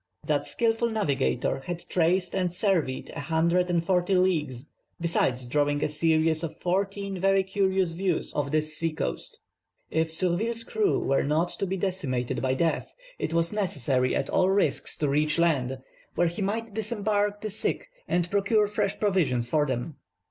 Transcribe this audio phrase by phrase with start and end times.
[0.25, 4.67] That skilful navigator had traced and surveyed a hundred and forty leagues,
[4.99, 9.37] besides drawing a series of fourteen very curious views of this sea coast.
[9.91, 14.49] If Surville's crew were not to be decimated by death, it was necessary at all
[14.49, 15.77] risks to reach land,
[16.15, 19.97] where he might disembark the sick, and procure fresh provisions for them.